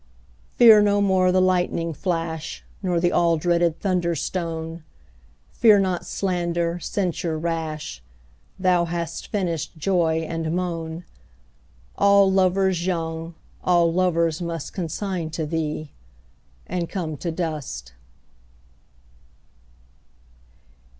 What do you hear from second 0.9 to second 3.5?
more the lightning flash, Nor the all